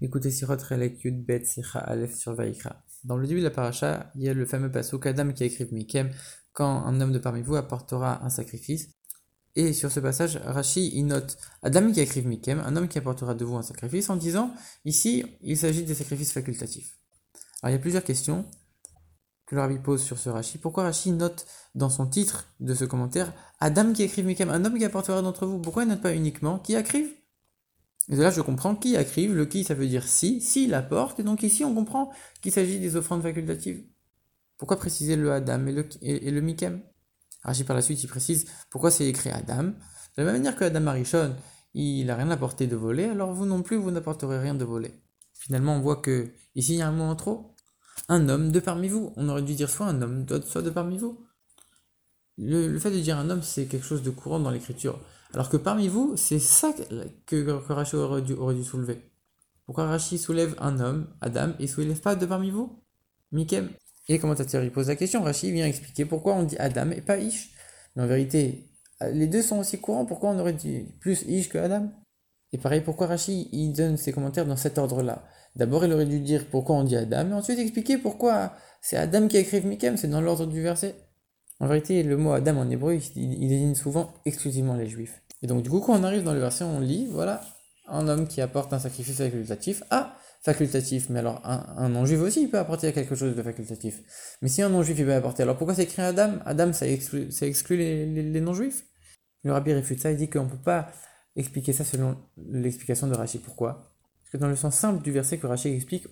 [0.00, 0.56] Écoutez Sirot
[1.04, 2.36] Bet Sicha Aleph sur.
[3.02, 5.46] Dans le début de la paracha, il y a le fameux passage Adam qui a
[5.46, 6.10] écrit Mikem
[6.52, 8.90] quand un homme de parmi vous apportera un sacrifice.
[9.56, 12.98] Et sur ce passage, Rashi il note Adam qui a écrit Mikem, un homme qui
[12.98, 16.96] apportera de vous un sacrifice, en disant ici il s'agit des sacrifices facultatifs.
[17.62, 18.48] Alors il y a plusieurs questions
[19.46, 20.58] que le rabbi pose sur ce Rashi.
[20.58, 21.44] Pourquoi Rashi note
[21.74, 25.44] dans son titre de ce commentaire Adam qui écrit Mikem, un homme qui apportera d'entre
[25.44, 27.17] vous Pourquoi il note pas uniquement qui écrive
[28.08, 29.34] et là, je comprends qui accrive.
[29.34, 31.20] Le qui, ça veut dire si, si il apporte.
[31.20, 32.10] Et donc ici, on comprend
[32.40, 33.84] qu'il s'agit des offrandes facultatives.
[34.56, 36.82] Pourquoi préciser le Adam et le, et, Mikem?
[37.42, 39.64] Rachi par la suite, il précise pourquoi c'est écrit Adam.
[39.64, 39.72] De
[40.16, 41.36] la même manière que Adam Marichon,
[41.74, 45.00] il n'a rien apporté de volé, alors vous non plus, vous n'apporterez rien de volé.
[45.34, 47.54] Finalement, on voit que ici, il y a un mot en trop.
[48.08, 49.12] Un homme de parmi vous.
[49.16, 51.24] On aurait dû dire soit un homme, soit de parmi vous.
[52.38, 54.98] Le fait de dire un homme, c'est quelque chose de courant dans l'écriture.
[55.34, 56.72] Alors que parmi vous, c'est ça
[57.26, 59.10] que, Rashi aurait dû, soulever.
[59.66, 62.82] Pourquoi Rashi soulève un homme, Adam, et soulève pas de parmi vous?
[63.32, 63.68] Mikem
[64.08, 65.22] Et les commentateurs ils posent la question.
[65.22, 67.50] Rashi vient expliquer pourquoi on dit Adam et pas Ish.
[67.94, 68.70] Mais en vérité,
[69.12, 70.06] les deux sont aussi courants.
[70.06, 71.90] Pourquoi on aurait dit plus Ish que Adam?
[72.52, 75.26] Et pareil, pourquoi Rashi il donne ses commentaires dans cet ordre-là?
[75.56, 79.28] D'abord, il aurait dû dire pourquoi on dit Adam, et ensuite expliquer pourquoi c'est Adam
[79.28, 80.94] qui écrit Mikem, c'est dans l'ordre du verset.
[81.60, 85.22] En vérité, le mot Adam en hébreu, il, désigne souvent exclusivement les juifs.
[85.42, 87.42] Et donc, du coup, quand on arrive dans le verset, on lit, voilà,
[87.88, 89.82] un homme qui apporte un sacrifice facultatif.
[89.90, 94.02] Ah, facultatif, mais alors un, non-juif aussi, il peut apporter quelque chose de facultatif.
[94.40, 96.38] Mais si un non-juif, il peut apporter, alors pourquoi c'est écrit Adam?
[96.44, 98.84] Adam, ça exclut, exclut les, non-juifs?
[99.42, 100.90] Le rabbi réfute ça, il dit qu'on ne peut pas
[101.36, 103.40] expliquer ça selon l'explication de Rachid.
[103.42, 103.94] Pourquoi?
[104.22, 106.06] Parce que dans le sens simple du verset que Rachid explique,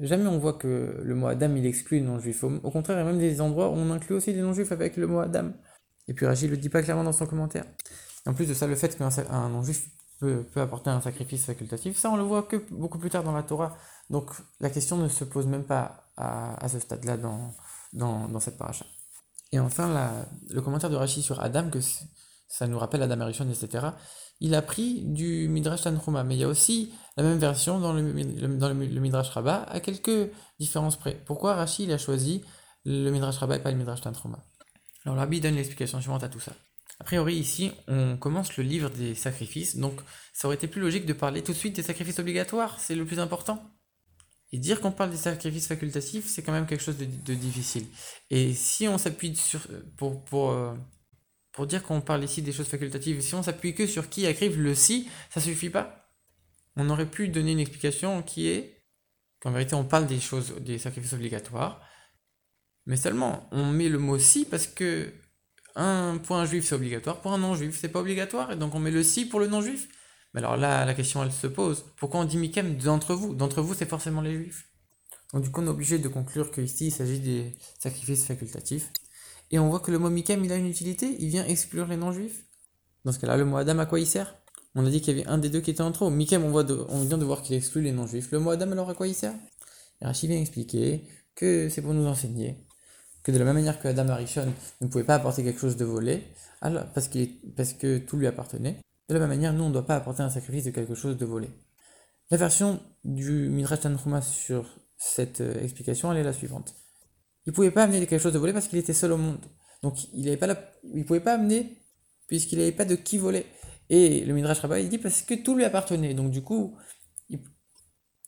[0.00, 2.44] Jamais on voit que le mot Adam il exclut les non-juifs.
[2.44, 4.96] Au, contraire, il y a même des endroits où on inclut aussi les non-juifs avec
[4.96, 5.52] le mot Adam.
[6.06, 7.64] Et puis Rachid le dit pas clairement dans son commentaire.
[8.26, 9.88] en plus de ça, le fait qu'un non-juif
[10.18, 13.42] peut, apporter un sacrifice facultatif, ça on le voit que beaucoup plus tard dans la
[13.42, 13.76] Torah.
[14.10, 17.54] Donc la question ne se pose même pas à, ce stade-là dans,
[17.92, 18.84] dans, cette paracha.
[19.52, 21.78] Et enfin, le commentaire de Rachid sur Adam, que
[22.48, 23.90] ça nous rappelle Adam Arishon, etc
[24.40, 27.92] il a pris du Midrash Tanhuma, mais il y a aussi la même version dans
[27.92, 28.02] le,
[28.56, 31.20] dans le, Midrash Rabbah, à quelques différences près.
[31.26, 32.42] Pourquoi Rashi a choisi
[32.84, 34.44] le Midrash Rabbah et pas le Midrash Tanhuma?
[35.04, 36.52] Alors l'Arbi donne l'explication suivante à tout ça.
[37.00, 40.00] A priori, ici, on commence le livre des sacrifices, donc
[40.32, 43.04] ça aurait été plus logique de parler tout de suite des sacrifices obligatoires, c'est le
[43.04, 43.62] plus important.
[44.50, 47.86] Et dire qu'on parle des sacrifices facultatifs, c'est quand même quelque chose de, difficile.
[48.30, 49.60] Et si on s'appuie sur
[49.96, 50.74] pour, pour euh,
[51.58, 53.20] pour dire qu'on parle ici des choses facultatives.
[53.20, 56.08] Si on s'appuie que sur qui écrive le si, ça suffit pas.
[56.76, 58.84] On aurait pu donner une explication qui est
[59.40, 61.84] qu'en vérité on parle des choses, des sacrifices obligatoires,
[62.86, 65.12] mais seulement on met le mot si parce que
[65.74, 68.78] un, pour un juif c'est obligatoire, pour un non-juif c'est pas obligatoire, et donc on
[68.78, 69.88] met le si pour le non-juif.
[70.34, 71.86] Mais alors là, la question elle se pose.
[71.96, 73.34] Pourquoi on dit Mikem d'entre vous?
[73.34, 74.68] D'entre vous c'est forcément les juifs.
[75.32, 78.92] Donc du coup on est obligé de conclure qu'ici il s'agit des sacrifices facultatifs.
[79.50, 81.96] Et on voit que le mot Mikem, il a une utilité, il vient exclure les
[81.96, 82.44] non-juifs.
[83.04, 84.36] Dans ce cas-là, le mot Adam, à quoi il sert?
[84.74, 86.10] On a dit qu'il y avait un des deux qui était en trop.
[86.10, 86.50] Mikem, on,
[87.04, 88.30] vient de voir qu'il exclut les non-juifs.
[88.30, 89.34] Le mot Adam, alors à quoi il sert?
[90.02, 91.04] Rachid vient expliquer
[91.34, 92.64] que c'est pour nous enseigner
[93.22, 95.84] que de la même manière que Adam Arishon ne pouvait pas apporter quelque chose de
[95.84, 96.22] volé,
[96.60, 100.22] parce que tout lui appartenait, de la même manière, nous, on ne doit pas apporter
[100.22, 101.50] un sacrifice de quelque chose de volé.
[102.30, 104.66] La version du Midrash Tanhuma sur
[104.98, 106.74] cette euh, explication, elle est la suivante
[107.46, 109.44] il pouvait pas amener quelque chose de volé parce qu'il était seul au monde.
[109.82, 110.48] Donc il ne pas
[110.94, 111.82] il pouvait pas amener
[112.26, 113.46] puisqu'il n'avait pas de qui voler.
[113.90, 116.14] Et le Midrash Rabbah il dit parce que tout lui appartenait.
[116.14, 116.76] Donc du coup,
[117.30, 117.40] il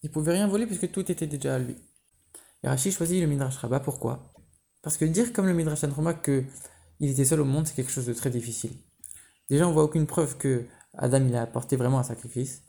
[0.04, 1.76] ne pouvait rien voler puisque tout était déjà à lui.
[2.62, 4.32] Et Rachid choisit le Midrash Rabbah pourquoi?
[4.82, 6.44] Parce que dire comme le Midrash Tantroma que
[7.00, 8.72] il était seul au monde, c'est quelque chose de très difficile.
[9.48, 12.62] Déjà, on voit aucune preuve que Adam il a apporté vraiment un sacrifice.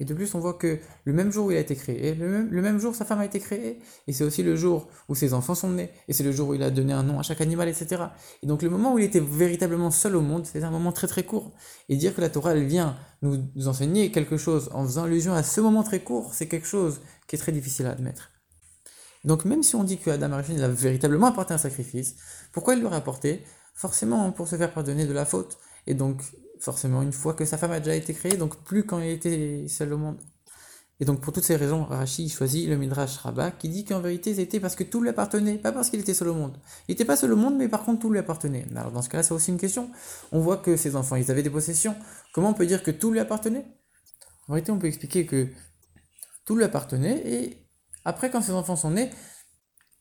[0.00, 2.28] Et de plus, on voit que le même jour où il a été créé, le
[2.28, 5.16] même, le même jour sa femme a été créée, et c'est aussi le jour où
[5.16, 7.22] ses enfants sont nés, et c'est le jour où il a donné un nom à
[7.22, 8.04] chaque animal, etc.
[8.42, 11.08] Et donc le moment où il était véritablement seul au monde, c'est un moment très
[11.08, 11.52] très court.
[11.88, 15.42] Et dire que la Torah, elle vient nous, enseigner quelque chose en faisant allusion à
[15.42, 18.30] ce moment très court, c'est quelque chose qui est très difficile à admettre.
[19.24, 22.14] Donc même si on dit que Adam il a véritablement apporté un sacrifice,
[22.52, 23.42] pourquoi il l'aurait apporté?
[23.74, 25.58] Forcément pour se faire pardonner de la faute.
[25.88, 26.22] Et donc
[26.60, 29.66] forcément une fois que sa femme a déjà été créée, donc plus quand il était
[29.68, 30.18] seul au monde.
[31.00, 34.34] Et donc pour toutes ces raisons, Rashi choisit le Midrash Rabbah qui dit qu'en vérité
[34.34, 36.58] c'était parce que tout lui appartenait, pas parce qu'il était seul au monde.
[36.88, 38.66] Il n'était pas seul au monde, mais par contre tout lui appartenait.
[38.74, 39.90] Alors dans ce cas-là, c'est aussi une question.
[40.32, 41.94] On voit que ses enfants, ils avaient des possessions.
[42.32, 43.64] Comment on peut dire que tout lui appartenait?
[44.48, 45.48] En vérité, on peut expliquer que
[46.44, 47.68] tout lui appartenait et
[48.04, 49.10] après quand ses enfants sont nés,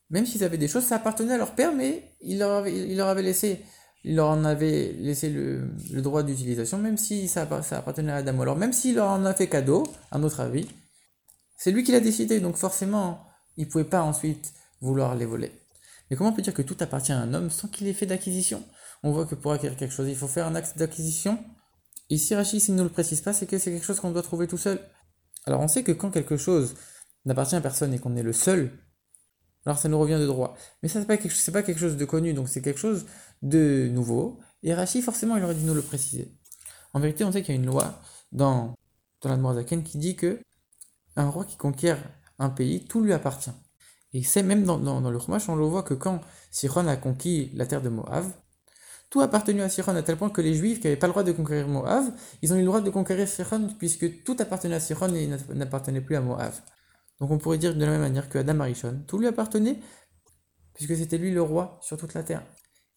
[0.10, 2.98] même s'ils avaient des choses, ça appartenait à leur père, mais il leur avait, il
[2.98, 3.62] leur avait laissé
[4.08, 5.68] il leur en avait laissé le,
[6.02, 8.40] droit d'utilisation, même si ça, appartenait à Adam.
[8.40, 10.66] Alors même s'il leur en a fait cadeau, à notre avis,
[11.58, 13.28] C'est lui qui l'a décidé, donc forcément,
[13.58, 15.52] il ne pouvait pas ensuite vouloir les voler.
[16.10, 18.06] Mais comment on peut dire que tout appartient à un homme sans qu'il ait fait
[18.06, 18.64] d'acquisition?
[19.04, 21.38] On voit que pour acquérir quelque chose, il faut faire un acte d'acquisition.
[22.10, 24.24] Ici, Rachid, s'il ne nous le précise pas, c'est que c'est quelque chose qu'on doit
[24.24, 24.80] trouver tout seul.
[25.46, 26.76] Alors on sait que quand quelque chose
[27.26, 28.72] n'appartient à personne et qu'on est le seul,
[29.68, 30.56] alors ça nous revient de droit.
[30.82, 33.06] Mais ça, c'est pas, quelque, chose de connu, donc c'est quelque chose
[33.42, 34.40] de nouveau.
[34.64, 36.32] Et Rachid, forcément, il aurait dû nous le préciser.
[36.94, 38.00] En vérité, on sait qu'il y a une loi
[38.32, 38.76] dans,
[39.22, 40.40] dans la Zaken qui dit que
[41.18, 42.02] un roi qui conquiert
[42.40, 43.52] un pays, tout lui appartient.
[44.14, 44.78] Et c'est même dans,
[45.12, 48.24] le Chumash, on le voit que quand Siron a conquis la terre de Moab,
[49.10, 51.12] tout a appartenu à Siron à tel point que les Juifs qui n'avaient pas le
[51.12, 52.06] droit de conquérir Moab,
[52.42, 56.00] ils ont eu le droit de conquérir Siron puisque tout appartenait à Siron et n'appartenait
[56.00, 56.54] plus à Moab.
[57.20, 59.80] Donc on pourrait dire de la même manière que Adam Arishon, tout lui appartenait
[60.74, 62.44] puisque c'était lui le roi sur toute la terre.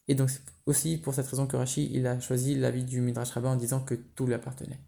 [0.08, 3.30] Et donc c'est aussi pour cette raison que Rashi il a choisi l'avis du Midrash
[3.30, 4.80] Rabbah en disant que tout lui appartenait.